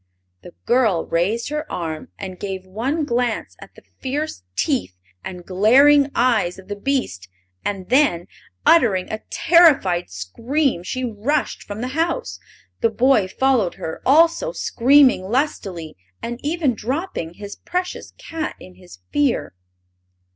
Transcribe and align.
The 0.41 0.55
girl 0.65 1.05
raised 1.05 1.49
her 1.49 1.71
arm 1.71 2.07
and 2.17 2.39
gave 2.39 2.65
one 2.65 3.05
glance 3.05 3.55
at 3.59 3.75
the 3.75 3.83
fierce 3.99 4.41
teeth 4.55 4.95
and 5.23 5.45
glaring 5.45 6.09
eyes 6.15 6.57
of 6.57 6.69
the 6.69 6.75
beast, 6.75 7.29
and 7.63 7.87
then, 7.89 8.25
uttering 8.65 9.13
a 9.13 9.21
terrified 9.29 10.09
scream, 10.09 10.81
she 10.81 11.03
rushed 11.03 11.61
from 11.61 11.81
the 11.81 11.89
house. 11.89 12.39
The 12.79 12.89
boy 12.89 13.27
followed 13.27 13.75
her, 13.75 14.01
also 14.03 14.51
screaming 14.53 15.25
lustily, 15.29 15.95
and 16.19 16.39
even 16.43 16.73
dropping 16.73 17.35
his 17.35 17.55
precious 17.57 18.11
cat 18.17 18.55
in 18.59 18.77
his 18.77 19.01
fear. 19.11 19.53